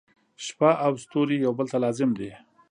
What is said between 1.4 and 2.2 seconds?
یو بل ته لازم